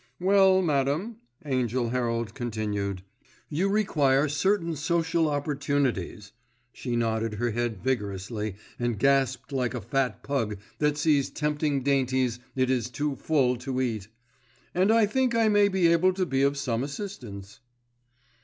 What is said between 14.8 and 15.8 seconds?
I think I may